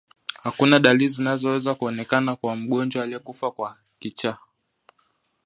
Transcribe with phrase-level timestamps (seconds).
[0.43, 4.37] Hakuna dalili zinazoweza kuonekana kwa mgonjwa aliyekufa kwa kichaa